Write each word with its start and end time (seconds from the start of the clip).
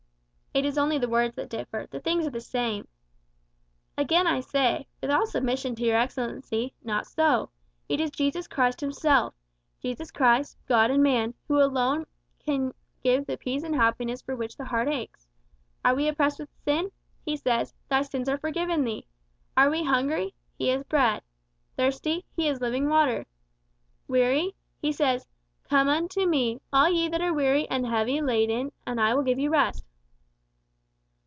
"It 0.53 0.65
is 0.65 0.77
only 0.77 0.97
the 0.97 1.07
words 1.07 1.35
that 1.35 1.49
differ, 1.49 1.87
the 1.89 2.01
things 2.01 2.27
are 2.27 2.31
the 2.31 2.41
same." 2.41 2.85
"Again 3.97 4.27
I 4.27 4.41
say, 4.41 4.85
with 5.01 5.09
all 5.09 5.25
submission 5.25 5.75
to 5.75 5.83
your 5.85 5.95
Excellency, 5.95 6.73
not 6.83 7.07
so. 7.07 7.51
It 7.87 8.01
is 8.01 8.11
Christ 8.49 8.79
Jesus 8.79 8.79
himself 8.81 9.33
Christ 9.33 9.81
Jesus, 9.81 10.57
God 10.67 10.91
and 10.91 11.01
man 11.01 11.35
who 11.47 11.61
alone 11.61 12.05
can 12.37 12.73
give 13.01 13.25
the 13.25 13.37
peace 13.37 13.63
and 13.63 13.73
happiness 13.73 14.21
for 14.21 14.35
which 14.35 14.57
the 14.57 14.65
heart 14.65 14.89
aches. 14.89 15.25
Are 15.85 15.95
we 15.95 16.09
oppressed 16.09 16.37
with 16.37 16.49
sin? 16.65 16.91
He 17.23 17.37
says, 17.37 17.73
'Thy 17.87 18.01
sins 18.01 18.27
are 18.27 18.37
forgiven 18.37 18.83
thee!' 18.83 19.07
Are 19.55 19.69
we 19.69 19.85
hungry? 19.85 20.33
He 20.57 20.69
is 20.69 20.83
bread. 20.83 21.21
Thirsty? 21.77 22.25
He 22.35 22.49
is 22.49 22.59
living 22.59 22.89
water. 22.89 23.25
Weary? 24.05 24.55
He 24.81 24.91
says, 24.91 25.25
'Come 25.63 25.87
unto 25.87 26.27
me, 26.27 26.59
all 26.73 26.89
ye 26.89 27.07
that 27.07 27.21
are 27.21 27.33
weary 27.33 27.69
and 27.69 27.85
heavy 27.87 28.21
laden, 28.21 28.73
and 28.85 28.99
I 28.99 29.13
will 29.15 29.23
give 29.23 29.39
you 29.39 29.49
rest! 29.49 29.85